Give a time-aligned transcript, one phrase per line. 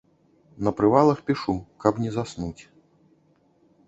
[0.67, 2.63] На прывалах пішу, каб не заснуць.